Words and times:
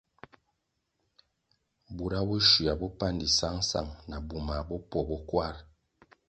Bura 1.95 2.19
bo 2.27 2.35
shywua 2.47 2.73
bopandi 2.79 3.25
sangsang 3.37 3.89
na 4.09 4.17
bumah 4.27 4.61
bopwo 4.67 4.99
bo 5.07 5.17
kwar. 5.29 5.55